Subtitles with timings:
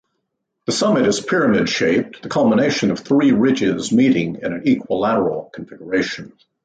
[0.65, 6.33] The summit is pyramid-shaped, the culmination of three ridges meeting in an equilateral configuration.